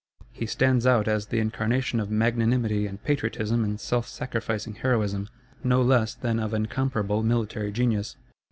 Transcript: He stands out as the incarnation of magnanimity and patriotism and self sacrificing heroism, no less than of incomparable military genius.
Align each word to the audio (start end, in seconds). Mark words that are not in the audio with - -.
He 0.31 0.47
stands 0.47 0.87
out 0.87 1.07
as 1.07 1.27
the 1.27 1.37
incarnation 1.37 1.99
of 1.99 2.09
magnanimity 2.09 2.87
and 2.87 3.03
patriotism 3.03 3.63
and 3.63 3.79
self 3.79 4.07
sacrificing 4.07 4.73
heroism, 4.73 5.29
no 5.63 5.79
less 5.83 6.15
than 6.15 6.39
of 6.39 6.55
incomparable 6.55 7.21
military 7.21 7.71
genius. 7.71 8.15